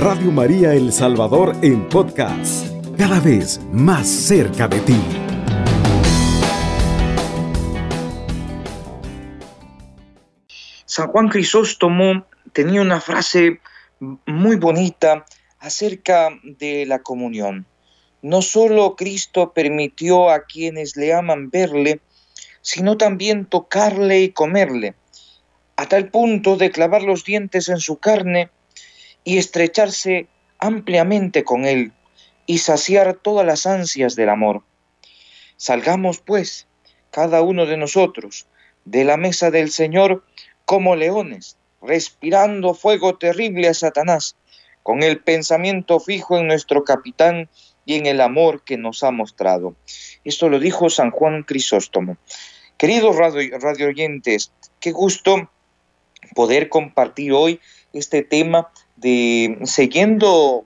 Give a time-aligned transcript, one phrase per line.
[0.00, 4.96] Radio María El Salvador en podcast, cada vez más cerca de ti.
[10.86, 12.24] San Juan Crisóstomo
[12.54, 13.60] tenía una frase
[14.24, 15.26] muy bonita
[15.58, 17.66] acerca de la comunión.
[18.22, 22.00] No solo Cristo permitió a quienes le aman verle,
[22.62, 24.94] sino también tocarle y comerle,
[25.76, 28.48] a tal punto de clavar los dientes en su carne
[29.24, 31.92] y estrecharse ampliamente con él
[32.46, 34.62] y saciar todas las ansias del amor.
[35.56, 36.66] Salgamos, pues,
[37.10, 38.46] cada uno de nosotros,
[38.84, 40.24] de la mesa del Señor
[40.64, 44.36] como leones, respirando fuego terrible a Satanás,
[44.82, 47.48] con el pensamiento fijo en nuestro capitán
[47.84, 49.74] y en el amor que nos ha mostrado.
[50.24, 52.16] Esto lo dijo San Juan Crisóstomo.
[52.76, 55.50] Queridos radio, radio oyentes, qué gusto
[56.34, 57.60] poder compartir hoy
[57.92, 60.64] este tema de siguiendo,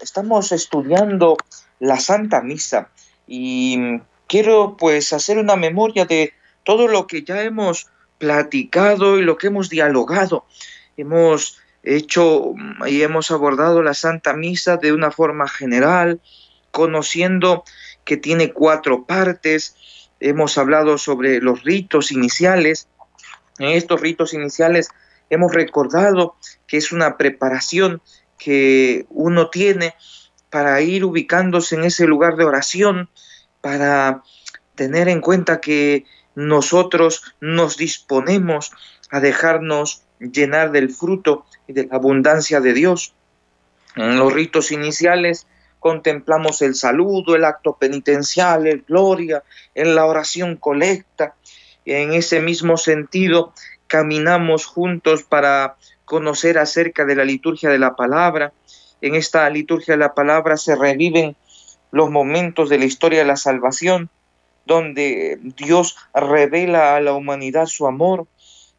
[0.00, 1.36] estamos estudiando
[1.78, 2.90] la Santa Misa
[3.26, 6.32] y quiero pues hacer una memoria de
[6.64, 10.46] todo lo que ya hemos platicado y lo que hemos dialogado.
[10.96, 12.54] Hemos hecho
[12.86, 16.20] y hemos abordado la Santa Misa de una forma general,
[16.70, 17.64] conociendo
[18.04, 19.76] que tiene cuatro partes.
[20.18, 22.88] Hemos hablado sobre los ritos iniciales.
[23.58, 24.88] En estos ritos iniciales
[25.30, 28.00] hemos recordado que es una preparación
[28.38, 29.94] que uno tiene
[30.50, 33.08] para ir ubicándose en ese lugar de oración,
[33.60, 34.22] para
[34.74, 36.04] tener en cuenta que
[36.34, 38.72] nosotros nos disponemos
[39.10, 43.14] a dejarnos llenar del fruto y de la abundancia de Dios.
[43.96, 45.46] En los ritos iniciales
[45.80, 49.42] contemplamos el saludo, el acto penitencial, el gloria,
[49.74, 51.34] en la oración colecta.
[51.84, 53.52] En ese mismo sentido,
[53.86, 58.52] caminamos juntos para conocer acerca de la liturgia de la palabra.
[59.00, 61.36] En esta liturgia de la palabra se reviven
[61.90, 64.10] los momentos de la historia de la salvación,
[64.64, 68.26] donde Dios revela a la humanidad su amor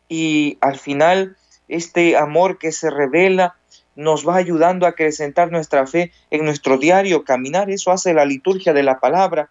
[0.10, 1.38] y al final
[1.68, 3.56] este amor que se revela
[3.96, 7.70] nos va ayudando a acrecentar nuestra fe en nuestro diario caminar.
[7.70, 9.50] Eso hace la liturgia de la palabra.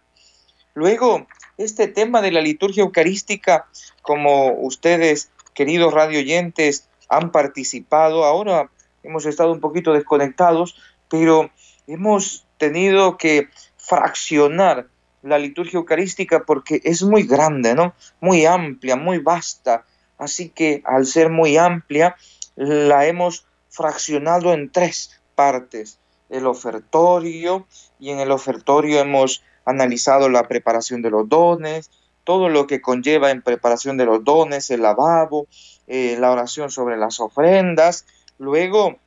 [0.75, 1.27] Luego,
[1.59, 3.67] este tema de la liturgia eucarística,
[4.03, 8.71] como ustedes, queridos radioyentes, han participado, ahora
[9.03, 10.77] hemos estado un poquito desconectados,
[11.09, 11.50] pero
[11.87, 14.89] hemos tenido que fraccionar
[15.22, 17.94] la liturgia eucarística porque es muy grande, ¿no?
[18.21, 19.84] Muy amplia, muy vasta.
[20.19, 22.17] Así que al ser muy amplia,
[22.55, 25.99] la hemos fraccionado en tres partes.
[26.28, 27.67] El ofertorio,
[27.99, 31.91] y en el ofertorio hemos analizado la preparación de los dones,
[32.26, 35.47] todo lo que conlleva en preparación de los dones, el lavabo,
[35.87, 38.04] eh, la oración sobre las ofrendas.
[38.37, 38.98] Luego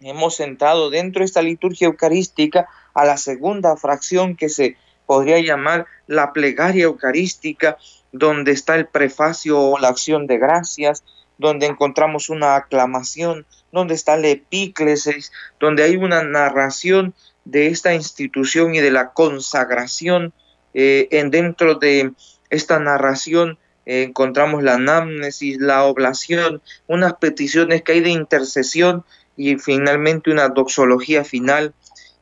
[0.00, 5.86] hemos entrado dentro de esta liturgia eucarística a la segunda fracción que se podría llamar
[6.06, 7.76] la plegaria eucarística,
[8.12, 11.02] donde está el prefacio o la acción de gracias,
[11.38, 18.76] donde encontramos una aclamación, donde está la epíclesis, donde hay una narración de esta institución
[18.76, 20.32] y de la consagración.
[20.76, 22.12] Eh, en dentro de
[22.54, 29.04] esta narración eh, encontramos la anamnesis, la oblación, unas peticiones que hay de intercesión
[29.36, 31.74] y finalmente una doxología final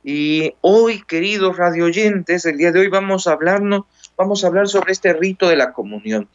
[0.05, 3.85] y hoy, queridos radioyentes, el día de hoy vamos a hablarnos,
[4.17, 6.29] vamos a hablar sobre este rito de la comunión.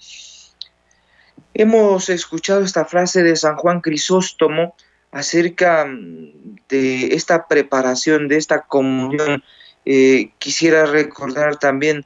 [1.54, 4.76] Hemos escuchado esta frase de San Juan Crisóstomo
[5.12, 9.44] acerca mm, de esta preparación, de esta comunión.
[9.86, 12.06] Eh, quisiera recordar también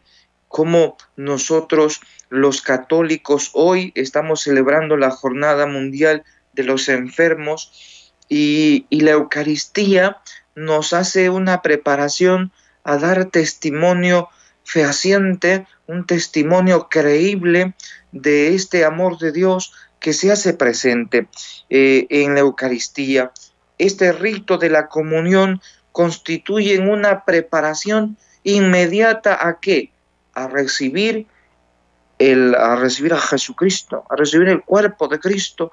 [0.51, 6.23] cómo nosotros los católicos hoy estamos celebrando la Jornada Mundial
[6.53, 10.17] de los Enfermos y, la Eucaristía
[10.55, 12.51] nos hace una preparación
[12.83, 14.29] a dar testimonio
[14.63, 17.73] fehaciente, un testimonio creíble
[18.11, 21.27] de este amor de Dios que se hace presente
[21.69, 23.31] eh, en la Eucaristía.
[23.77, 25.61] Este rito de la comunión
[25.91, 29.90] constituye una preparación inmediata a qué?
[30.33, 31.27] A recibir
[32.19, 35.71] el, a recibir a Jesucristo, a recibir el cuerpo de Cristo.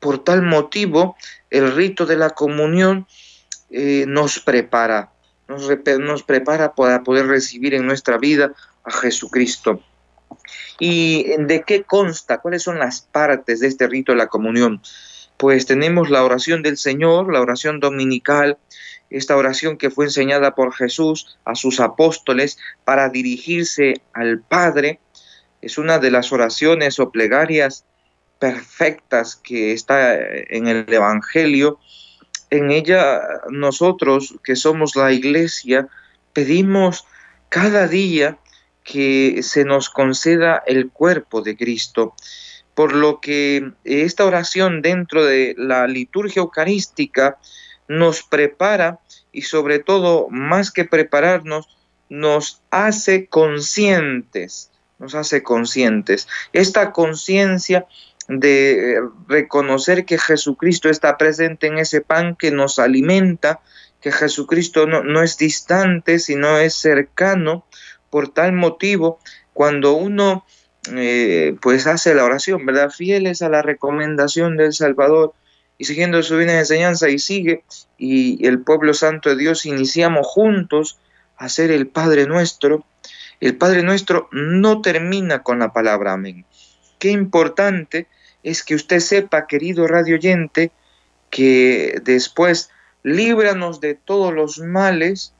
[0.00, 1.16] Por tal motivo,
[1.50, 3.06] el rito de la comunión
[3.70, 5.12] eh, nos prepara,
[5.46, 5.68] nos,
[6.00, 8.52] nos prepara para poder recibir en nuestra vida
[8.84, 9.80] a Jesucristo.
[10.78, 12.38] ¿Y de qué consta?
[12.38, 14.82] ¿Cuáles son las partes de este rito de la comunión?
[15.36, 18.58] Pues tenemos la oración del Señor, la oración dominical,
[19.12, 25.00] esta oración que fue enseñada por Jesús a sus apóstoles para dirigirse al Padre.
[25.60, 27.84] Es una de las oraciones o plegarias
[28.38, 31.78] perfectas que está en el Evangelio
[32.50, 35.88] En ella nosotros, que somos la iglesia,
[36.32, 37.06] pedimos
[37.48, 38.36] cada día
[38.84, 42.14] que se nos conceda el cuerpo de Cristo,
[42.74, 47.38] por lo que esta oración dentro de la liturgia eucarística
[47.92, 49.00] nos prepara
[49.32, 51.68] y sobre todo, más que prepararnos,
[52.08, 56.28] nos hace conscientes, nos hace conscientes.
[56.52, 57.86] Esta conciencia
[58.28, 63.60] de reconocer que Jesucristo está presente en ese pan que nos alimenta,
[64.00, 67.66] que Jesucristo no, no es distante, sino es cercano,
[68.10, 69.18] por tal motivo,
[69.54, 70.44] cuando uno
[70.94, 72.90] eh, pues hace la oración, ¿verdad?
[72.90, 75.34] Fieles a la recomendación del Salvador
[75.82, 77.64] y siguiendo su vida enseñanza y sigue,
[77.98, 81.00] y el pueblo santo de Dios iniciamos juntos
[81.36, 82.84] a hacer el Padre nuestro.
[83.40, 86.46] El Padre nuestro no termina con la palabra amén.
[87.00, 88.06] Qué importante
[88.44, 90.70] es que usted sepa, querido radio oyente,
[91.30, 92.70] que después
[93.02, 95.34] líbranos de todos los males,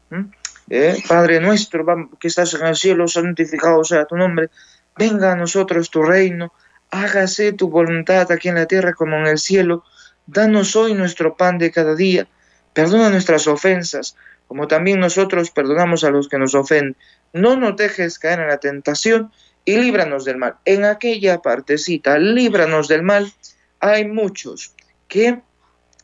[0.70, 0.96] ¿Eh?
[1.06, 1.86] Padre nuestro
[2.18, 4.50] que estás en el cielo, santificado sea tu nombre,
[4.98, 6.52] venga a nosotros tu reino,
[6.90, 9.84] hágase tu voluntad aquí en la tierra como en el cielo,
[10.32, 12.26] danos hoy nuestro pan de cada día,
[12.72, 14.16] perdona nuestras ofensas,
[14.48, 16.96] como también nosotros perdonamos a los que nos ofenden,
[17.32, 19.30] no nos dejes caer en la tentación
[19.64, 20.56] y líbranos del mal.
[20.64, 23.32] En aquella partecita, líbranos del mal,
[23.80, 24.74] hay muchos
[25.08, 25.40] que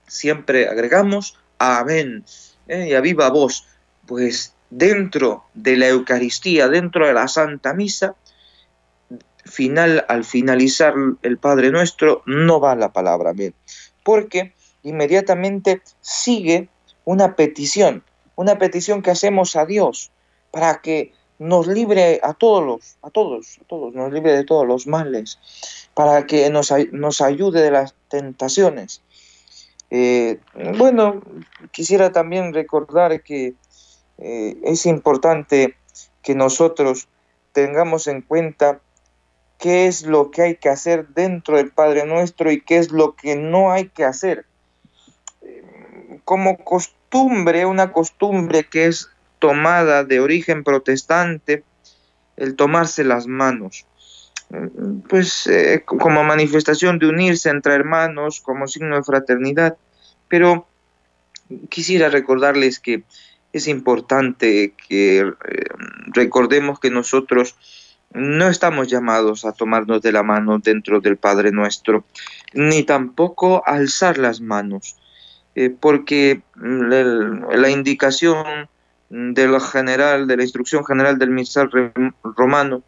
[0.07, 2.25] siempre agregamos amén
[2.69, 2.89] ¿eh?
[2.89, 3.67] y a viva voz
[4.07, 8.15] pues dentro de la Eucaristía, dentro de la Santa Misa,
[9.45, 13.55] final, al finalizar el Padre Nuestro, no va la palabra bien,
[14.09, 16.71] porque inmediatamente sigue
[17.05, 18.03] una petición,
[18.37, 20.11] una petición que hacemos a Dios
[20.51, 24.67] para que nos libre a todos los, a todos, a todos, nos libre de todos
[24.67, 25.39] los males,
[25.93, 26.73] para que nos,
[27.21, 29.03] ayude de las tentaciones.
[29.91, 30.41] Eh,
[30.79, 31.21] bueno,
[31.71, 33.57] quisiera también recordar que
[34.17, 35.77] eh, es importante
[36.23, 37.09] que nosotros
[37.53, 38.81] tengamos en cuenta
[39.59, 43.15] qué es lo que hay que hacer dentro del Padre Nuestro y qué es lo
[43.15, 44.47] que no hay que hacer.
[46.25, 51.65] Como costumbre, una costumbre que es tomada de origen protestante,
[52.37, 53.87] el tomarse las manos,
[55.09, 59.77] pues eh, como manifestación de unirse entre hermanos, como signo de fraternidad.
[60.29, 60.67] Pero
[61.69, 63.03] quisiera recordarles que
[63.53, 65.35] es importante que eh,
[66.13, 67.57] recordemos que nosotros
[68.13, 72.05] no estamos llamados a tomarnos de la mano dentro del Padre nuestro,
[72.55, 74.97] ni tampoco a alzar las manos,
[75.55, 78.69] eh, porque la indicación
[79.11, 81.71] del general, de la instrucción general del misal
[82.23, 82.83] romano,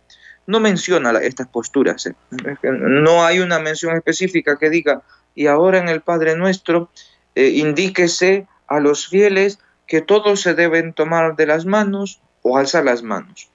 [0.47, 2.07] no menciona estas posturas.
[2.07, 2.15] Eh.
[2.63, 5.03] No hay una mención específica que diga,
[5.35, 6.91] y ahora en el Padre nuestro,
[7.35, 13.03] indíquese a los fieles que todos se deben tomar de las manos o alzar las
[13.03, 13.50] manos.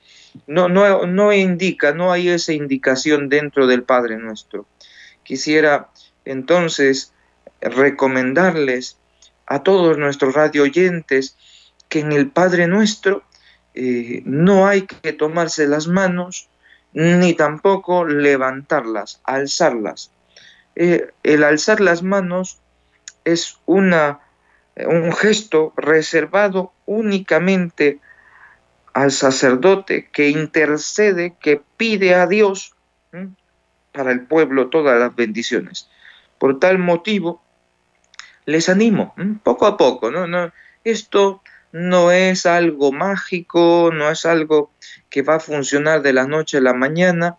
[0.47, 4.65] No, no, no indica, no hay esa indicación dentro del Padre nuestro.
[5.23, 5.89] Quisiera
[6.25, 7.13] entonces
[7.61, 8.97] recomendarles
[9.45, 11.37] a todos nuestros radio oyentes
[11.89, 13.23] que en el Padre nuestro
[13.73, 16.49] eh, no hay que tomarse las manos
[16.93, 20.11] ni tampoco levantarlas, alzarlas.
[20.75, 22.59] Eh, el alzar las manos
[23.23, 24.21] es una
[24.77, 27.99] un gesto reservado únicamente
[28.95, 32.73] al sacerdote que intercede, que pide a Dios
[33.91, 35.89] para el pueblo todas las bendiciones.
[36.39, 37.43] Por tal motivo,
[38.45, 40.27] les animo, poco a poco, ¿no?
[40.27, 40.53] no
[40.85, 41.41] esto
[41.73, 44.71] no es algo mágico, no es algo
[45.09, 47.35] que va a funcionar de la noche a la mañana.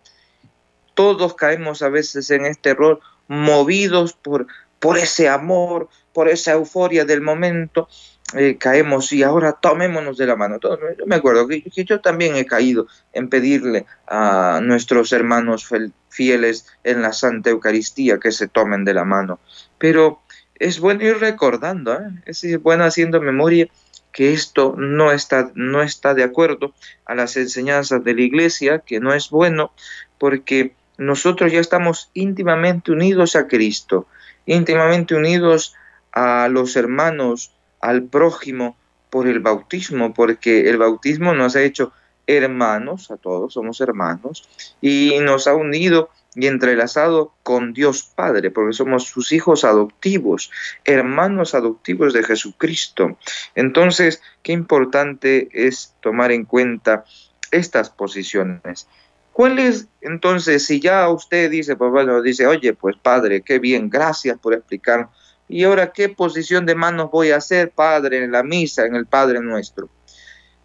[0.93, 4.45] Todos caemos a veces en este error, movidos por,
[4.77, 7.89] por ese amor, por esa euforia del momento,
[8.35, 10.59] eh, caemos y ahora tomémonos de la mano.
[10.61, 15.67] Yo me acuerdo que, yo también he caído en pedirle a nuestros hermanos
[16.09, 19.39] fieles en la Santa Eucaristía que se tomen de la mano.
[19.77, 20.21] Pero
[20.55, 22.09] es bueno ir recordando, ¿eh?
[22.25, 23.67] es bueno haciendo memoria
[24.11, 26.73] que esto no está, no está de acuerdo
[27.05, 29.71] a las enseñanzas de la Iglesia, que no es bueno,
[30.17, 34.07] porque nosotros ya estamos íntimamente unidos a Cristo,
[34.47, 35.75] íntimamente unidos
[36.11, 38.77] a los hermanos, al prójimo
[39.09, 41.93] por el bautismo, porque el bautismo nos ha hecho
[42.27, 44.47] hermanos, a todos somos hermanos,
[44.81, 50.51] y nos ha unido y entrelazado con Dios Padre, porque somos sus hijos adoptivos,
[50.83, 53.17] hermanos adoptivos de Jesucristo.
[53.55, 57.05] Entonces, qué importante es tomar en cuenta
[57.49, 58.87] estas posiciones.
[59.31, 63.89] ¿Cuál es entonces, si ya usted dice, pues bueno, dice, oye, pues Padre, qué bien,
[63.89, 65.09] gracias por explicar
[65.49, 69.05] ¿Y ahora qué posición de manos voy a hacer, Padre, en la misa, en el
[69.05, 69.89] Padre nuestro?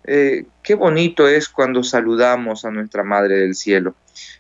[0.04, 3.94] Eh, qué bonito es cuando saludamos a nuestra Madre del Cielo.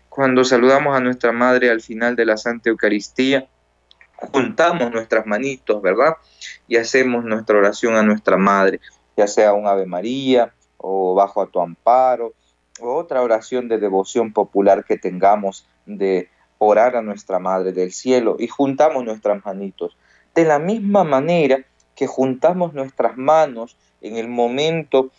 [0.08, 3.48] Cuando saludamos a nuestra Madre al final de la Santa Eucaristía,
[4.16, 6.16] juntamos nuestras manitos, ¿verdad?
[6.68, 8.80] Y hacemos nuestra oración a nuestra Madre,
[9.16, 12.34] ya sea un Ave María o bajo a tu amparo,
[12.80, 18.36] o otra oración de devoción popular que tengamos de orar a nuestra Madre del Cielo
[18.38, 19.96] y juntamos nuestras manitos.
[20.34, 25.10] De la misma manera que juntamos nuestras manos en el momento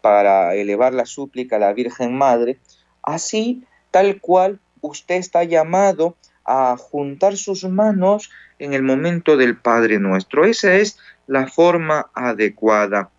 [0.00, 2.58] para elevar la súplica a la Virgen Madre,
[3.02, 9.98] así tal cual usted está llamado a juntar sus manos en el momento del Padre
[9.98, 10.44] nuestro.
[10.44, 13.10] Esa es la forma adecuada,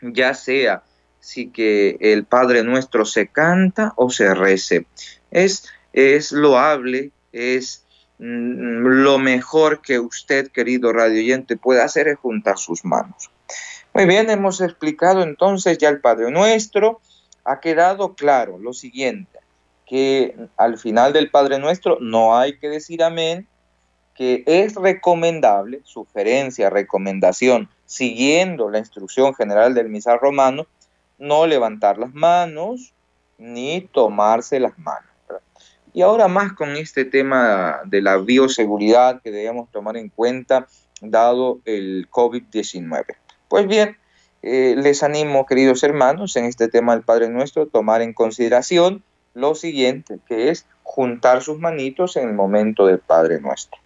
[0.00, 0.82] ya sea
[1.20, 4.86] si que el Padre nuestro se canta o se rece.
[5.30, 7.85] Es, es loable, es
[8.18, 13.30] lo mejor que usted, querido radio oyente, puede hacer es juntar sus manos.
[13.92, 17.00] Muy bien, hemos explicado entonces ya el Padre Nuestro.
[17.44, 19.38] Ha quedado claro lo siguiente,
[19.86, 23.46] que al final del Padre Nuestro no hay que decir amén,
[24.14, 30.66] que es recomendable, sugerencia, recomendación, siguiendo la instrucción general del misal romano,
[31.18, 32.94] no levantar las manos
[33.38, 35.15] ni tomarse las manos.
[35.96, 40.66] Y ahora más con este tema de la bioseguridad que debemos tomar en cuenta
[41.00, 43.16] dado el COVID-19.
[43.48, 43.96] Pues bien,
[44.42, 49.54] eh, les animo, queridos hermanos, en este tema del Padre Nuestro, tomar en consideración lo
[49.54, 53.80] siguiente, que es juntar sus manitos en el momento del Padre Nuestro.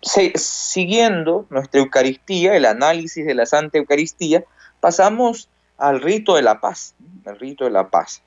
[0.00, 4.42] siguiendo nuestra Eucaristía, el análisis de la Santa Eucaristía,
[4.80, 6.94] pasamos al rito de la paz,
[7.26, 8.22] el rito de la paz.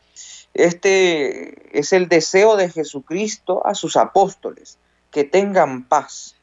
[0.56, 4.80] Este es el deseo de Jesucristo a sus apóstoles,
[5.12, 6.36] que tengan paz.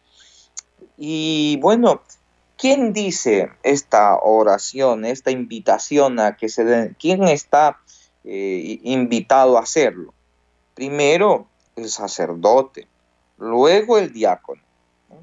[0.96, 2.02] Y bueno,
[2.62, 6.96] ¿Quién dice esta oración, esta invitación a que se den?
[6.96, 7.80] ¿Quién está
[8.22, 10.14] eh, invitado a hacerlo?
[10.74, 12.86] Primero el sacerdote,
[13.36, 14.62] luego el diácono.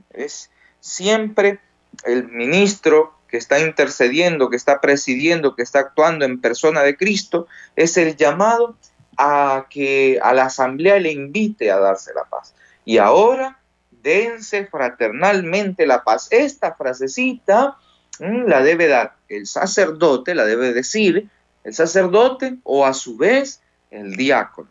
[0.10, 1.62] Es siempre
[2.04, 7.48] el ministro que está intercediendo, que está presidiendo, que está actuando en persona de Cristo,
[7.76, 8.76] es el llamado
[9.18, 12.56] a que a la asamblea le invite a darse la paz.
[12.86, 13.60] Y ahora
[14.02, 16.28] dense fraternalmente la paz.
[16.32, 17.78] Esta frasecita
[18.20, 21.30] mm, la debe dar el sacerdote, la debe decir
[21.64, 24.70] el sacerdote o a su vez el diácono.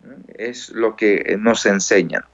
[0.00, 2.24] Mm, es lo que nos enseñan.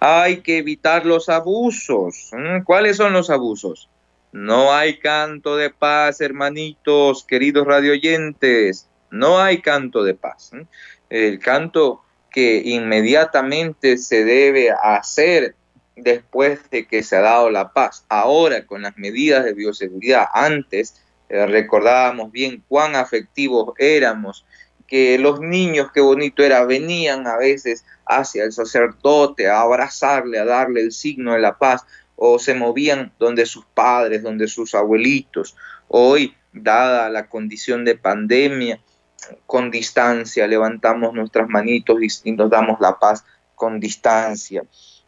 [0.00, 2.30] Hay que evitar los abusos.
[2.32, 3.88] Mm, ¿Cuáles son los abusos?
[4.34, 8.88] No hay canto de paz, hermanitos, queridos radioyentes.
[9.12, 10.50] No hay canto de paz.
[11.08, 15.54] El canto que inmediatamente se debe hacer
[15.94, 18.06] después de que se ha dado la paz.
[18.08, 24.44] Ahora, con las medidas de bioseguridad, antes eh, recordábamos bien cuán afectivos éramos,
[24.88, 30.44] que los niños, qué bonito era, venían a veces hacia el sacerdote a abrazarle, a
[30.44, 35.56] darle el signo de la paz, o se movían donde sus padres, donde sus abuelitos.
[35.88, 38.80] Hoy, dada la condición de pandemia,
[39.46, 44.64] con distancia, levantamos nuestras manitos y, nos damos la paz con distancia.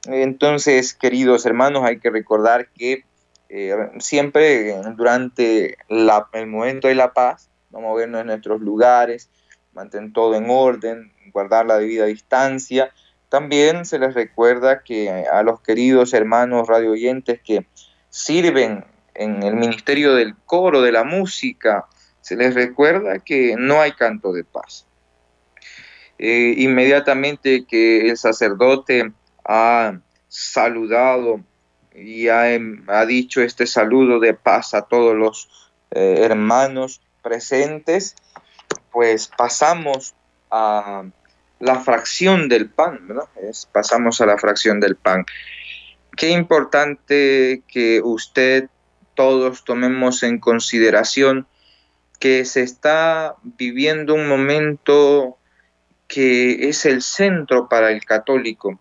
[0.06, 3.04] Entonces, queridos hermanos, hay que recordar que
[3.48, 9.30] eh, siempre durante el momento de la paz, no movernos en nuestros lugares,
[9.72, 12.90] mantener todo en orden, guardar la debida distancia.
[13.28, 17.66] También se les recuerda que a los queridos hermanos radio oyentes que
[18.08, 21.86] sirven en el ministerio del coro, de la música,
[22.20, 24.86] se les recuerda que no hay canto de paz.
[26.18, 29.12] Eh, inmediatamente que el sacerdote
[29.44, 31.40] ha saludado
[31.94, 38.16] y ha, em, dicho este saludo de paz a todos los eh, hermanos presentes,
[38.90, 40.14] pues pasamos
[40.50, 41.04] a
[41.58, 43.28] la fracción del pan, ¿verdad?
[43.72, 45.24] pasamos a la fracción del pan.
[46.16, 48.68] Qué importante que usted,
[49.14, 51.46] todos tomemos en consideración
[52.18, 55.38] que se está viviendo un momento
[56.08, 58.78] que es el centro para el católico.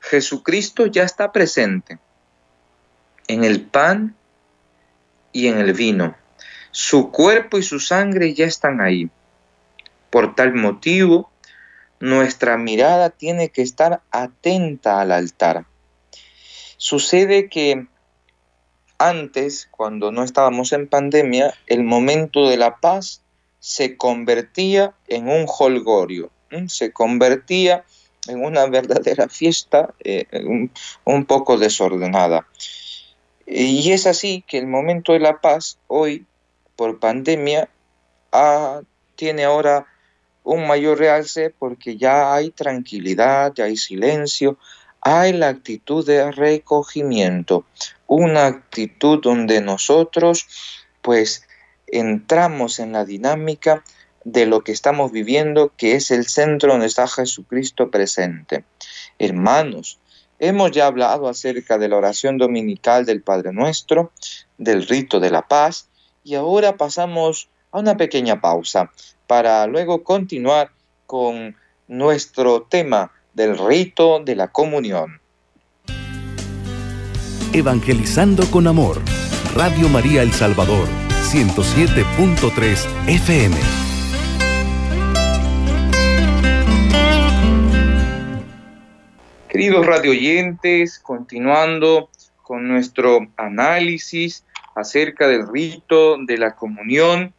[0.00, 1.98] Jesucristo ya está presente
[3.28, 4.14] en el pan
[5.32, 6.16] y en el vino.
[6.70, 9.10] Su cuerpo y su sangre ya están ahí.
[10.10, 11.30] Por tal motivo,
[12.00, 15.66] nuestra mirada tiene que estar atenta al altar.
[16.76, 17.86] Sucede que
[18.98, 23.22] antes, cuando no estábamos en pandemia, el momento de la paz
[23.60, 26.30] se convertía en un holgorio,
[26.68, 27.84] se convertía
[28.28, 30.26] en una verdadera fiesta eh,
[31.04, 32.46] un, poco desordenada.
[33.46, 36.26] Y es así que el momento de la paz hoy,
[36.74, 37.68] por pandemia,
[39.14, 39.86] tiene ahora
[40.46, 44.56] un mayor realce porque ya hay tranquilidad, ya hay silencio,
[45.00, 47.64] hay la actitud de recogimiento,
[48.06, 50.46] una actitud donde nosotros
[51.02, 51.42] pues
[51.88, 53.82] entramos en la dinámica
[54.22, 58.64] de lo que estamos viviendo, que es el centro donde está Jesucristo presente.
[59.18, 59.98] Hermanos,
[60.38, 64.12] hemos ya hablado acerca de la oración dominical del Padre Nuestro,
[64.58, 65.88] del rito de la paz,
[66.22, 68.90] y ahora pasamos a una pequeña pausa
[69.26, 70.70] para luego continuar
[71.06, 71.56] con
[71.88, 75.20] nuestro tema del rito de la comunión.
[77.52, 79.00] Evangelizando con Amor,
[79.54, 80.88] Radio María El Salvador,
[81.30, 83.56] 107.3 FM.
[89.48, 92.10] Queridos radioyentes, continuando
[92.42, 94.44] con nuestro análisis
[94.74, 97.32] acerca del rito de la comunión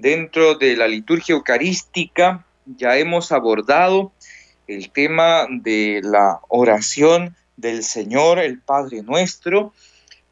[0.00, 4.12] dentro de la liturgia eucarística, ya hemos abordado
[4.66, 9.72] el tema de la oración del Señor, el Padre nuestro.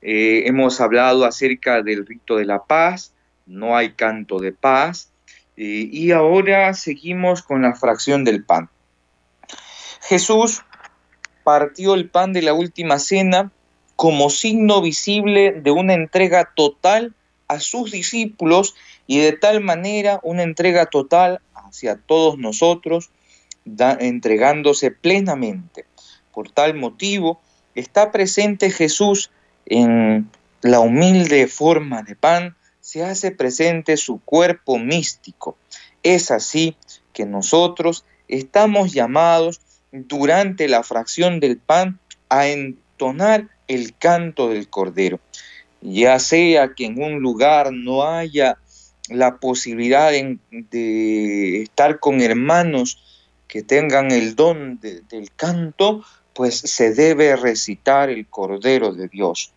[0.02, 3.12] Eh, hemos hablado acerca del rito de la paz,
[3.46, 5.10] no hay canto de paz.
[5.56, 8.68] Eh, y ahora seguimos con la fracción del pan.
[10.02, 10.62] Jesús
[11.42, 13.50] partió el pan de la última cena
[13.96, 17.14] como signo visible de una entrega total
[17.48, 18.74] a sus discípulos
[19.06, 23.10] y de tal manera una entrega total hacia todos nosotros,
[23.64, 25.84] entregándose plenamente.
[26.32, 27.40] Por tal motivo,
[27.74, 29.30] está presente Jesús
[29.66, 30.30] en
[30.62, 35.56] la humilde forma de pan, se hace presente su cuerpo místico.
[36.02, 36.76] Es así
[37.12, 39.60] que nosotros estamos llamados
[39.92, 41.98] durante la fracción del pan
[42.28, 45.20] a entonar el canto del cordero.
[45.80, 48.58] Ya sea que en un lugar no haya
[49.08, 53.02] la posibilidad de, estar con hermanos
[53.46, 59.52] que tengan el don del canto, pues se debe recitar el Cordero de Dios.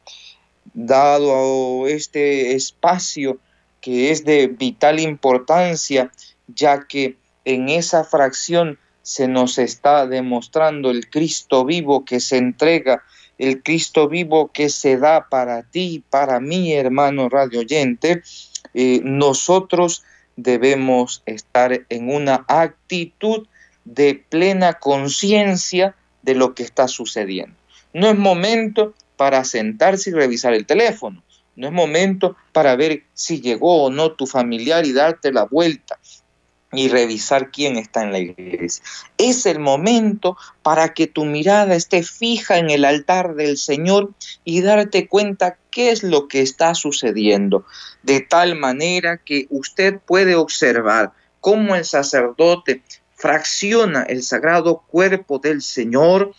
[0.73, 3.39] Dado este espacio
[3.81, 6.11] que es de vital importancia,
[6.47, 13.03] ya que en esa fracción se nos está demostrando el Cristo vivo que se entrega,
[13.39, 18.21] el Cristo vivo que se da para ti para mí, hermano radio oyente,
[18.73, 20.03] eh, nosotros
[20.35, 23.47] debemos estar en una actitud
[23.85, 27.55] de plena conciencia de lo que está sucediendo.
[27.93, 31.23] No es momento para sentarse y revisar el teléfono.
[31.55, 35.98] No es momento para ver si llegó o no tu familiar y darte la vuelta
[36.71, 38.83] y revisar quién está en la iglesia.
[39.17, 44.11] Es el momento para que tu mirada esté fija en el altar del Señor
[44.43, 47.65] y darte cuenta qué es lo que está sucediendo,
[48.03, 52.83] de tal manera que usted puede observar cómo el sacerdote
[53.15, 56.33] fracciona el sagrado cuerpo del Señor,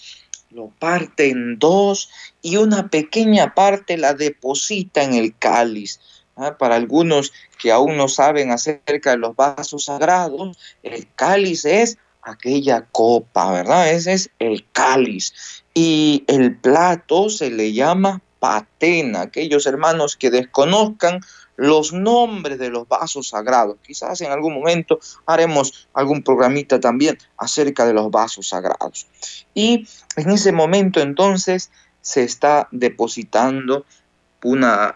[0.50, 2.10] lo parte en dos
[2.42, 6.00] y una pequeña parte la deposita en el cáliz
[6.40, 6.58] ¿ah?
[6.58, 12.86] Para algunos que aún no saben acerca de los vasos sagrados, el cáliz es aquella
[12.92, 13.90] copa, ¿verdad?
[13.90, 15.32] Ese es el cáliz.
[15.74, 19.22] Y el plato se le llama patena.
[19.22, 21.20] Aquellos hermanos que desconozcan
[21.56, 23.76] los nombres de los vasos sagrados.
[23.86, 29.06] Quizás en algún momento haremos algún programita también acerca de los vasos sagrados.
[29.52, 33.84] Y en ese momento entonces se está depositando
[34.44, 34.94] una,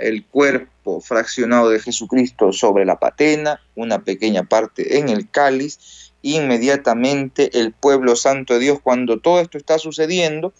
[0.00, 7.58] el cuerpo fraccionado de Jesucristo sobre la patena, una pequeña parte en el cáliz, inmediatamente
[7.58, 10.52] el pueblo santo de Dios, cuando todo esto está sucediendo,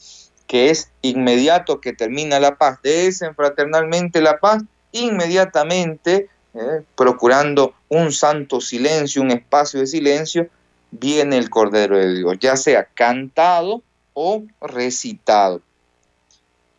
[0.46, 4.62] que es inmediato que termina la paz, desenfraternalmente la paz,
[4.92, 10.48] inmediatamente, eh, procurando un santo silencio, un espacio de silencio,
[10.90, 13.82] viene el Cordero de Dios, ya sea cantado
[14.14, 15.60] o recitado.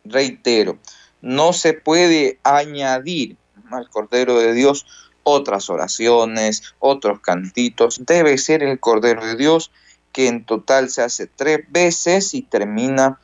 [0.04, 0.78] Reitero,
[1.22, 3.36] no se puede añadir
[3.70, 4.86] al Cordero de Dios
[5.22, 8.04] otras oraciones, otros cantitos.
[8.04, 9.70] Debe ser el Cordero de Dios
[10.12, 13.18] que en total se hace tres veces y termina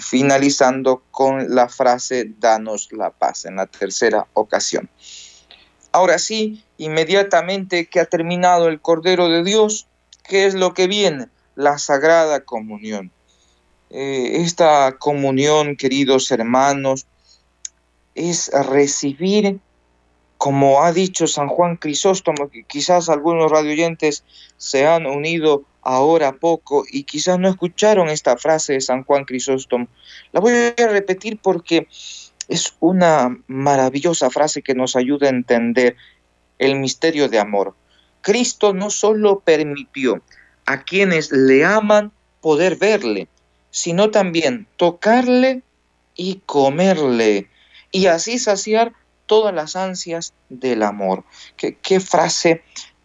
[0.00, 4.88] finalizando con la frase danos la paz en la tercera ocasión.
[5.92, 9.86] Ahora sí, inmediatamente que ha terminado el Cordero de Dios,
[10.24, 11.28] ¿qué es lo que viene?
[11.54, 13.10] La Sagrada Comunión.
[13.90, 17.06] Eh, esta comunión, queridos hermanos,
[18.16, 19.60] es recibir,
[20.38, 24.24] como ha dicho San Juan Crisóstomo, que quizás algunos radioyentes
[24.56, 29.86] se han unido ahora poco y quizás no escucharon esta frase de San Juan Crisóstomo.
[30.32, 31.86] La voy a repetir porque
[32.48, 35.96] es una maravillosa frase que nos ayuda a entender
[36.58, 37.74] el misterio de amor.
[38.22, 40.22] Cristo no solo permitió
[40.64, 43.28] a quienes le aman poder verle,
[43.70, 45.62] sino también tocarle
[46.16, 47.48] y comerle,
[47.96, 48.92] y así saciar
[49.24, 51.24] todas las ansias del amor.
[51.56, 52.62] Qué, frase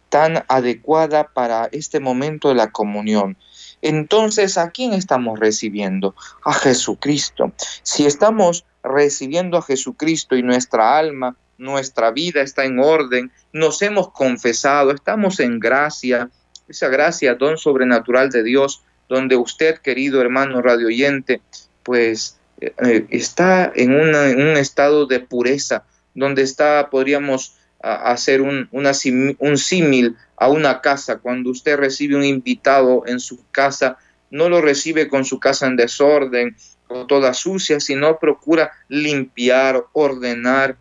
[0.09, 3.37] tan adecuada para este momento de la comunión.
[3.81, 6.13] Entonces, ¿a quién estamos recibiendo?
[6.43, 7.53] A Jesucristo.
[7.83, 14.11] Si estamos recibiendo a Jesucristo y nuestra alma, nuestra vida está en orden, nos hemos
[14.11, 16.29] confesado, estamos en gracia,
[16.67, 21.41] esa gracia, don sobrenatural de Dios, donde usted, querido hermano radioyente,
[21.83, 30.15] pues eh, está en, un estado de pureza, donde está, podríamos hacer un, un símil
[30.37, 31.17] a una casa.
[31.17, 33.97] Cuando usted recibe un invitado en su casa,
[34.29, 36.55] no lo recibe con su casa en desorden
[36.87, 40.77] o toda sucia, sino procura limpiar, ordenar,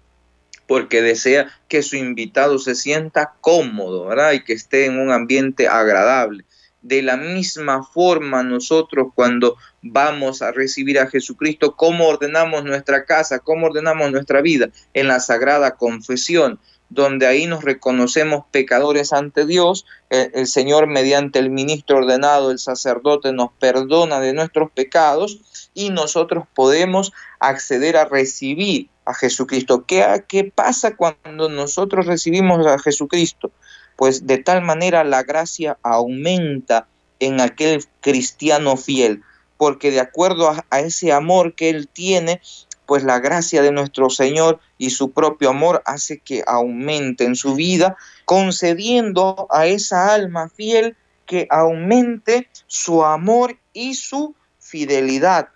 [0.66, 4.32] porque desea que su invitado se sienta cómodo, ¿verdad?
[4.32, 6.44] Y que esté en un ambiente agradable.
[6.82, 13.40] De la misma forma nosotros cuando vamos a recibir a Jesucristo, ¿cómo ordenamos nuestra casa?
[13.40, 14.70] ¿Cómo ordenamos nuestra vida?
[14.94, 16.58] En la sagrada confesión,
[16.90, 23.32] donde ahí nos reconocemos pecadores ante Dios, el, Señor mediante el ministro ordenado, el sacerdote,
[23.32, 29.84] nos perdona de nuestros pecados y nosotros podemos acceder a recibir a Jesucristo.
[29.86, 33.52] ¿Qué, ¿Qué pasa cuando nosotros recibimos a Jesucristo?
[34.00, 39.22] Pues de tal manera la gracia aumenta en aquel cristiano fiel,
[39.58, 42.40] porque de acuerdo a, ese amor que él tiene,
[42.86, 47.54] pues la gracia de nuestro Señor y su propio amor hace que aumente en su
[47.54, 55.50] vida, concediendo a esa alma fiel que aumente su amor y su fidelidad,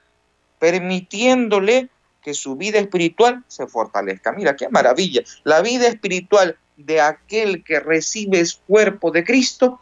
[0.58, 1.88] permitiéndole
[2.20, 4.32] que su vida espiritual se fortalezca.
[4.32, 5.22] Mira, qué maravilla.
[5.44, 9.78] La vida espiritual de aquel que recibe el cuerpo de Cristo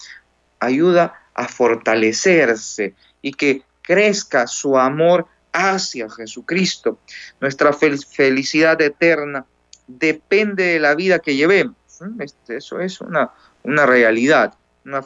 [0.60, 6.98] ayuda a fortalecerse y que crezca su amor hacia Jesucristo.
[7.40, 9.44] Nuestra felicidad eterna
[9.86, 11.76] depende de la vida que llevemos.
[12.18, 13.30] Este, eso es una,
[13.62, 14.54] una realidad.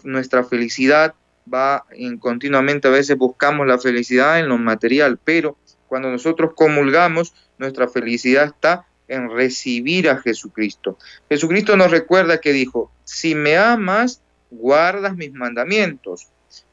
[0.05, 1.15] nuestra felicidad
[1.53, 5.57] va en, continuamente, a veces buscamos la felicidad en lo material, pero
[5.89, 10.99] cuando nosotros comulgamos, nuestra felicidad está en recibir a Jesucristo.
[11.29, 16.29] Jesucristo nos recuerda que dijo, si me amas, guardas mis mandamientos.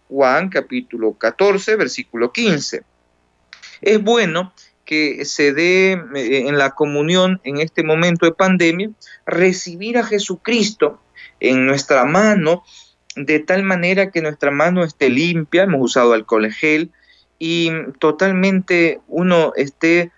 [0.09, 2.83] Juan capítulo 14, versículo 15.
[3.81, 4.53] Es bueno
[4.85, 8.91] que se dé eh, en la comunión en este momento de pandemia,
[9.25, 10.99] recibir a Jesucristo
[11.39, 12.63] en nuestra mano,
[13.15, 16.91] de tal manera que nuestra mano esté limpia, hemos usado alcohol gel,
[17.39, 20.11] y totalmente uno esté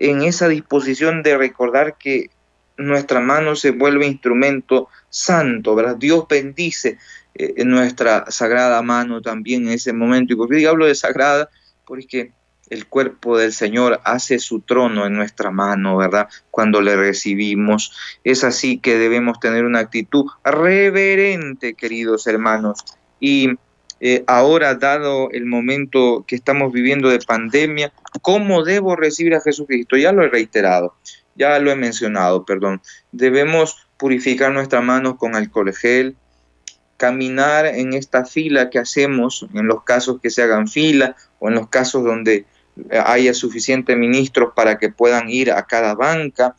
[0.00, 2.30] en esa disposición de recordar que
[2.76, 5.96] nuestra mano se vuelve instrumento santo, ¿verdad?
[5.96, 6.98] Dios bendice
[7.34, 10.32] eh, nuestra sagrada mano también en ese momento.
[10.32, 11.50] ¿Y por qué hablo de sagrada?
[11.84, 12.32] Porque
[12.70, 16.28] el cuerpo del Señor hace su trono en nuestra mano, ¿verdad?
[16.50, 17.92] Cuando le recibimos.
[18.24, 22.84] Es así que debemos tener una actitud reverente, queridos hermanos.
[23.18, 23.50] Y
[24.00, 29.98] eh, ahora, dado el momento que estamos viviendo de pandemia, ¿cómo debo recibir a Jesucristo?
[29.98, 30.94] Ya lo he reiterado,
[31.34, 32.80] ya lo he mencionado, perdón.
[33.12, 36.16] Debemos purificar nuestras manos con alcohol gel,
[36.96, 41.54] caminar en esta fila que hacemos, en los casos que se hagan fila o en
[41.54, 42.46] los casos donde
[43.04, 46.56] haya suficientes ministros para que puedan ir a cada banca.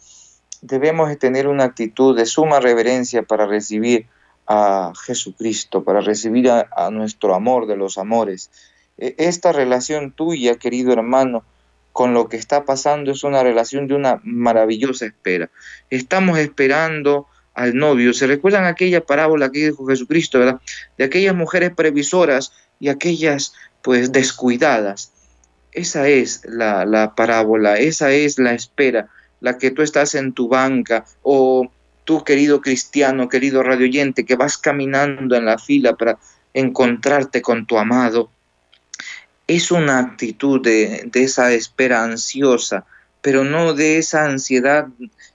[0.61, 4.05] Debemos tener una actitud de suma reverencia para recibir
[4.53, 8.51] a Jesucristo, para recibir a, nuestro amor de los amores.
[8.97, 11.45] E, esta relación tuya, querido hermano,
[11.93, 15.49] con lo que está pasando es una relación de una maravillosa espera.
[15.89, 18.13] Estamos esperando al novio.
[18.13, 20.59] ¿Se recuerdan aquella parábola que dijo Jesucristo, verdad?
[20.97, 25.13] De aquellas mujeres previsoras y aquellas pues descuidadas.
[25.71, 29.07] Esa es la, la parábola, esa es la espera,
[29.39, 31.71] la que tú estás en tu banca o
[32.19, 36.17] querido cristiano, querido radioyente, que vas caminando en la fila para
[36.53, 38.29] encontrarte con tu amado,
[39.47, 42.85] es una actitud de, esa espera ansiosa,
[43.21, 44.87] pero no de esa ansiedad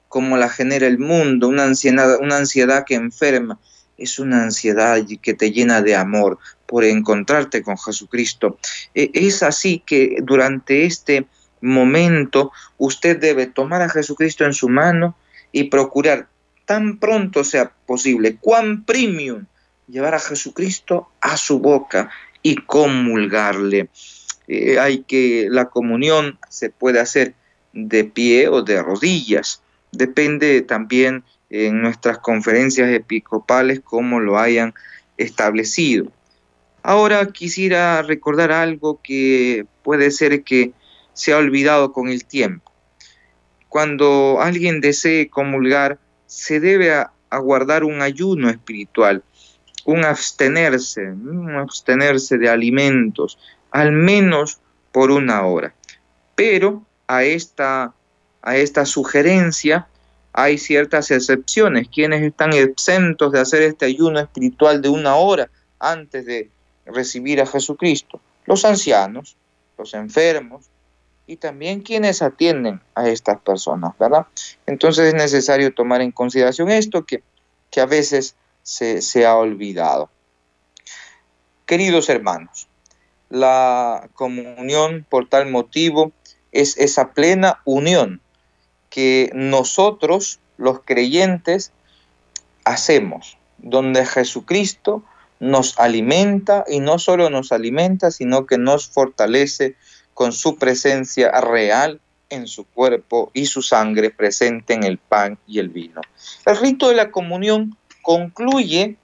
[0.09, 3.59] como la genera el mundo, una ansiedad, una ansiedad que enferma,
[3.99, 8.59] es una ansiedad que te llena de amor por encontrarte con Jesucristo.
[8.95, 11.27] E, es así que durante este
[11.61, 15.17] momento usted debe tomar a Jesucristo en su mano
[15.53, 16.29] y procurar
[16.67, 19.47] tan pronto sea posible, cuán premium
[19.89, 22.11] llevar a Jesucristo a su boca
[22.43, 23.89] y comulgarle.
[24.49, 27.35] Eh, hay que la comunión se puede hacer
[27.73, 29.63] de pie o de rodillas.
[29.93, 34.75] Depende también en nuestras conferencias episcopales cómo lo hayan
[35.17, 36.11] establecido.
[36.83, 40.73] Ahora quisiera recordar algo que puede ser que
[41.15, 42.73] se ha olvidado con el tiempo.
[43.69, 46.93] Cuando alguien desee comulgar, se debe
[47.31, 49.23] aguardar un ayuno espiritual,
[49.85, 53.39] un abstenerse, un abstenerse de alimentos,
[53.71, 54.59] al menos
[54.93, 55.75] por una hora.
[56.35, 57.93] Pero a esta,
[58.43, 59.87] a esta sugerencia
[60.33, 61.89] hay ciertas excepciones.
[61.89, 66.51] Quienes están exentos de hacer este ayuno espiritual de una hora antes de
[66.85, 68.21] recibir a Jesucristo?
[68.45, 69.37] Los ancianos,
[69.79, 70.67] los enfermos
[71.27, 74.27] y también quienes atienden a estas personas, ¿verdad?
[74.67, 77.23] Entonces es necesario tomar en consideración esto que,
[77.71, 80.09] que a veces se, se ha olvidado.
[81.67, 82.69] Queridos hermanos,
[83.29, 86.13] la comunión por tal motivo
[86.53, 88.21] es esa plena unión
[88.89, 91.73] que nosotros, los creyentes,
[92.65, 95.03] hacemos, donde Jesucristo
[95.39, 99.75] nos alimenta y no solo nos alimenta, sino que nos fortalece
[100.17, 102.01] con su presencia real
[102.31, 106.01] en su cuerpo y su sangre presente en el pan y el vino.
[106.47, 108.97] El rito de la comunión concluye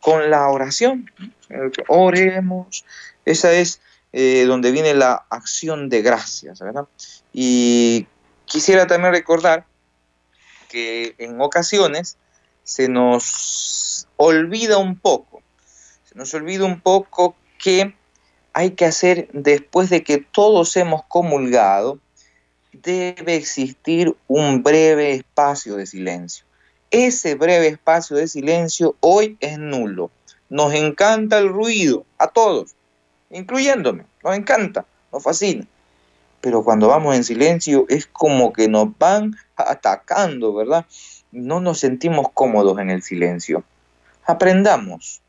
[0.00, 1.10] con la oración.
[1.88, 2.84] Oremos.
[3.24, 3.80] Esa es
[4.12, 6.62] eh, donde viene la acción de gracias.
[7.32, 8.06] Y
[8.44, 9.66] quisiera también recordar
[10.68, 12.16] que en ocasiones
[12.62, 15.42] se nos olvida un poco,
[16.08, 17.92] se nos olvida un poco que
[18.52, 21.98] hay que hacer después de que todos hemos comulgado,
[22.72, 26.44] debe existir un breve espacio de silencio.
[26.90, 30.10] Ese breve espacio de silencio hoy es nulo.
[30.48, 32.74] Nos encanta el ruido, a todos,
[33.30, 35.66] incluyéndome, nos encanta, nos fascina.
[36.40, 40.86] Pero cuando vamos en silencio es como que nos van atacando, ¿verdad?
[41.30, 43.62] No nos sentimos cómodos en el silencio.
[44.24, 45.20] Aprendamos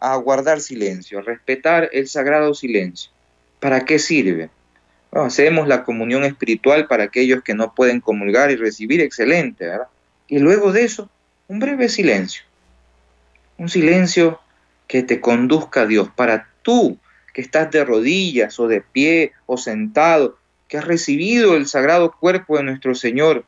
[0.00, 3.10] a guardar silencio, a respetar el sagrado silencio.
[3.60, 4.50] ¿Para qué sirve?
[5.12, 9.88] hacemos la comunión espiritual para aquellos que no pueden comulgar y recibir, excelente, ¿verdad?
[10.28, 11.10] Y luego de eso,
[11.48, 12.44] un breve silencio.
[13.58, 14.40] Un silencio
[14.86, 16.96] que te conduzca a Dios para tú
[17.32, 22.56] que estás de rodillas o de pie o sentado, que has recibido el sagrado cuerpo
[22.56, 23.44] de nuestro Señor,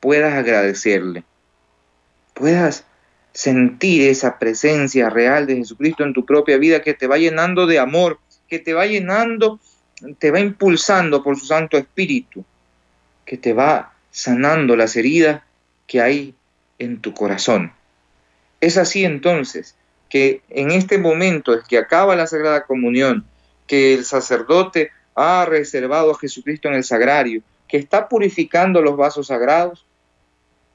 [0.00, 1.24] puedas agradecerle,
[2.34, 2.84] puedas
[3.32, 7.78] sentir esa presencia real de Jesucristo en tu propia vida que te va llenando de
[7.78, 9.60] amor, que te va llenando,
[10.18, 12.44] te va impulsando por su Santo Espíritu,
[13.24, 15.42] que te va sanando las heridas
[15.86, 16.34] que hay
[16.78, 17.72] en tu corazón.
[18.60, 19.76] Es así entonces
[20.08, 23.24] que en este momento es que acaba la Sagrada Comunión,
[23.66, 29.26] que el sacerdote ha reservado a Jesucristo en el sagrario, que está purificando los vasos
[29.26, 29.84] sagrados,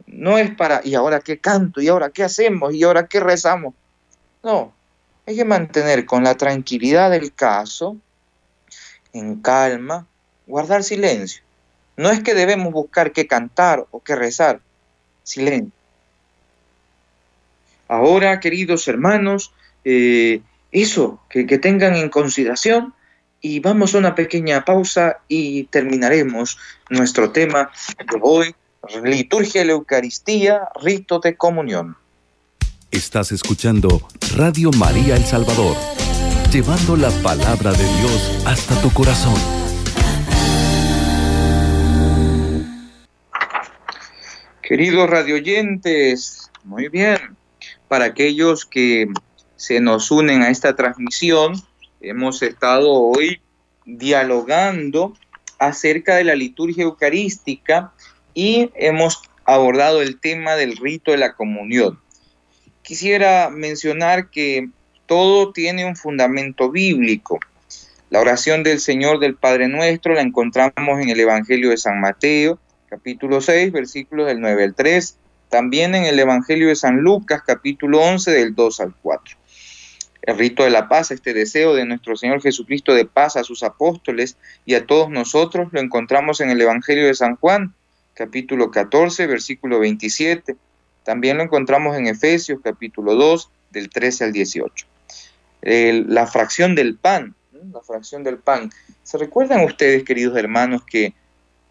[0.07, 1.81] no es para, ¿y ahora qué canto?
[1.81, 2.73] ¿Y ahora qué hacemos?
[2.73, 3.73] ¿Y ahora qué rezamos?
[4.43, 4.73] No,
[5.25, 7.97] hay que mantener con la tranquilidad del caso,
[9.13, 10.05] en calma,
[10.47, 11.41] guardar silencio.
[11.95, 14.59] No es que debemos buscar qué cantar o qué rezar,
[15.23, 15.71] silencio.
[17.87, 19.53] Ahora, queridos hermanos,
[19.85, 22.93] eh, eso, que, que tengan en consideración
[23.39, 26.57] y vamos a una pequeña pausa y terminaremos
[26.89, 28.55] nuestro tema de hoy,
[29.03, 31.95] liturgia de la Eucaristía, rito de comunión.
[32.91, 35.75] Estás escuchando Radio María El Salvador,
[36.51, 39.35] llevando la palabra de Dios hasta tu corazón.
[44.61, 47.17] Queridos radioyentes, muy bien.
[47.87, 49.07] Para aquellos que
[49.55, 51.53] se nos unen a esta transmisión,
[52.01, 53.39] hemos estado hoy
[53.85, 55.13] dialogando
[55.59, 57.92] acerca de la liturgia eucarística
[58.33, 61.99] y hemos abordado el tema del rito de la comunión.
[62.81, 64.69] Quisiera mencionar que
[65.05, 67.39] todo tiene un fundamento bíblico.
[68.09, 72.59] La oración del Señor del Padre Nuestro la encontramos en el Evangelio de San Mateo,
[72.89, 75.17] capítulo 6, versículos del 9 al 3,
[75.49, 79.37] también en el Evangelio de San Lucas, capítulo 11, del 2 al 4.
[80.23, 83.61] El rito de la paz, este deseo de nuestro Señor Jesucristo de paz a sus
[83.63, 87.73] apóstoles y a todos nosotros, lo encontramos en el Evangelio de San Juan,
[88.13, 90.55] capítulo 14, versículo 27.
[91.03, 94.85] También lo encontramos en Efesios, capítulo 2, del 13 al 18.
[95.61, 97.35] la fracción del pan,
[97.71, 98.71] la fracción del pan.
[99.03, 101.13] ¿Se recuerdan ustedes, queridos hermanos, que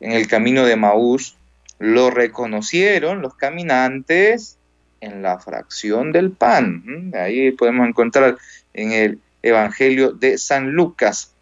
[0.01, 1.37] en el camino de Maús
[1.79, 4.57] lo reconocieron los caminantes
[5.01, 7.13] en la fracción del pan.
[7.15, 8.39] Ahí podemos encontrar
[8.73, 11.33] en el Evangelio de San Lucas.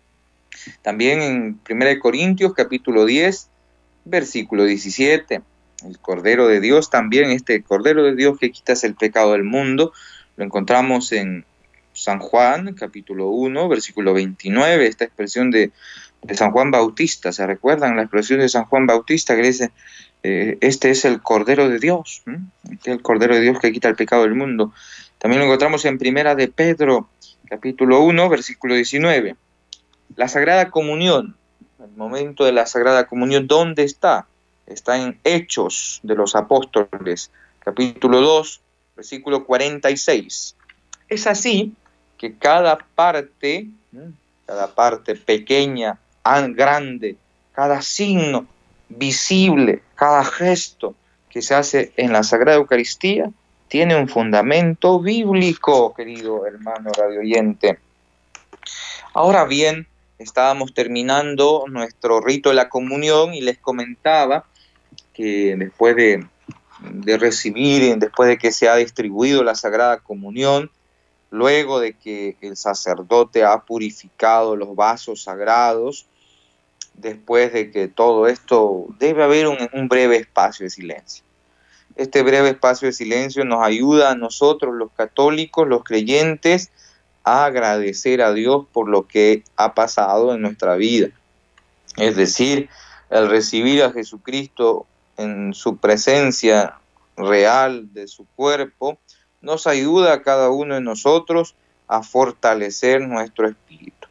[0.81, 3.50] También en 1 Corintios capítulo 10,
[4.11, 5.40] versículo 17.
[5.87, 9.92] El Cordero de Dios también, este Cordero de Dios que quitas el pecado del mundo,
[10.37, 11.46] lo encontramos en
[11.92, 15.70] San Juan capítulo 1, versículo 29, esta expresión de,
[16.35, 17.33] San Juan Bautista.
[17.33, 19.70] ¿Se recuerdan la expresión de San Juan Bautista que dice,
[20.23, 22.23] eh, este es el Cordero de Dios,
[22.64, 24.73] este es el Cordero de Dios que quita el pecado del mundo?
[25.18, 27.09] También lo encontramos en Primera de Pedro,
[27.49, 29.37] capítulo 1, versículo 19.
[30.16, 31.37] La Sagrada Comunión,
[31.85, 34.27] el momento de la Sagrada Comunión, ¿dónde está?
[34.66, 38.61] Está en Hechos de los Apóstoles, capítulo 2,
[38.97, 40.57] versículo 46.
[41.09, 41.73] Es así
[42.19, 43.66] que cada parte,
[44.47, 45.99] cada parte pequeña,
[46.51, 47.16] grande,
[47.53, 48.47] cada signo
[48.88, 50.95] visible, cada gesto
[51.31, 53.31] que se hace en la Sagrada Eucaristía,
[53.69, 57.79] tiene un fundamento bíblico, querido hermano radio oyente.
[59.14, 59.87] Ahora bien,
[60.21, 64.45] estábamos terminando nuestro rito de la comunión y les comentaba
[65.15, 66.27] que después de,
[67.19, 70.71] recibir, después de que se ha distribuido la Sagrada Comunión,
[71.31, 76.07] luego de que el sacerdote ha purificado los vasos sagrados,
[76.95, 81.25] después de que todo esto, debe haber un, un breve espacio de silencio.
[81.97, 86.71] Este breve espacio de silencio nos ayuda a nosotros, los católicos, los creyentes,
[87.31, 91.09] agradecer a Dios por lo que ha pasado en nuestra vida.
[91.97, 92.69] Es decir,
[93.11, 96.79] el recibir a Jesucristo en su presencia
[97.16, 98.99] real de su cuerpo,
[99.40, 101.55] nos ayuda a cada uno de nosotros
[101.88, 104.09] a fortalecer nuestro espíritu.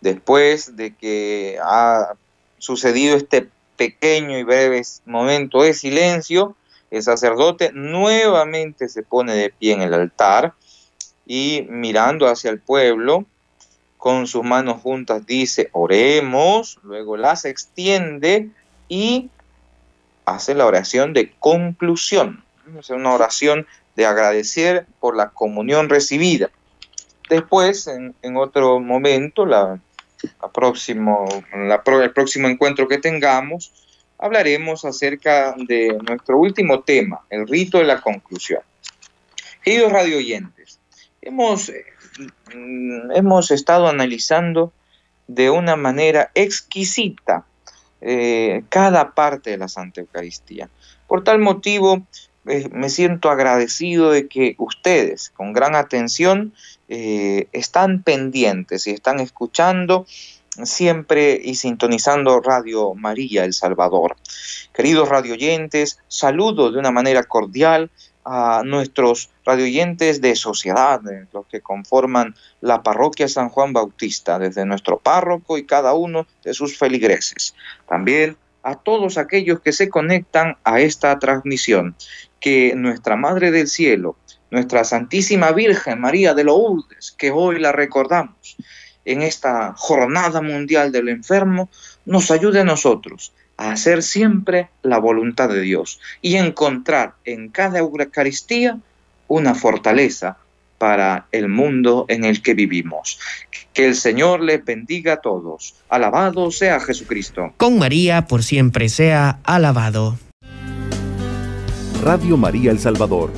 [0.00, 2.14] Después de que ha
[2.58, 6.56] sucedido este pequeño y breve momento de silencio,
[6.90, 10.54] el sacerdote nuevamente se pone de pie en el altar
[11.26, 13.26] y mirando hacia el pueblo,
[13.98, 18.50] con sus manos juntas dice, oremos, luego las extiende
[18.88, 19.30] y
[20.24, 22.44] hace la oración de conclusión.
[22.78, 26.50] Es una oración de agradecer por la comunión recibida.
[27.28, 29.80] Después, en, otro momento, la,
[30.54, 33.72] próximo, el próximo encuentro que tengamos,
[34.18, 38.60] hablaremos acerca de nuestro último tema, el rito de la conclusión.
[39.62, 40.78] Queridos radio oyentes,
[41.26, 41.72] hemos,
[42.54, 44.72] mm, hemos estado analizando
[45.26, 47.44] de una manera exquisita
[48.00, 50.68] eh, cada parte de la Santa Eucaristía.
[51.08, 52.06] Por tal motivo,
[52.46, 56.54] eh, me siento agradecido de que ustedes, con gran atención,
[56.88, 60.06] eh, están pendientes y están escuchando
[60.62, 64.16] siempre y sintonizando Radio María El Salvador.
[64.72, 67.90] Queridos radioyentes, saludo de una manera cordial
[68.28, 71.00] a nuestros radioyentes de sociedad,
[71.32, 76.52] los que conforman la parroquia San Juan Bautista, desde nuestro párroco y cada uno de
[76.52, 77.54] sus feligreses.
[77.88, 81.94] También a todos aquellos que se conectan a esta transmisión,
[82.40, 84.16] que nuestra Madre del Cielo,
[84.50, 88.56] nuestra Santísima Virgen María de Lourdes, que hoy la recordamos,
[89.04, 91.68] en esta jornada mundial del enfermo,
[92.04, 97.78] nos ayude a nosotros a hacer siempre la voluntad de Dios y encontrar en cada
[97.78, 98.78] Eucaristía
[99.28, 100.36] una fortaleza
[100.78, 103.18] para el mundo en el que vivimos.
[103.72, 105.74] Que el Señor les bendiga a todos.
[105.88, 107.54] Alabado sea Jesucristo.
[107.56, 110.18] Con María por siempre sea alabado.
[112.02, 113.32] Radio María El Salvador,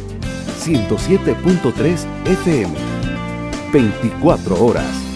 [0.60, 2.74] 107.3 FM,
[3.72, 5.07] 24 horas.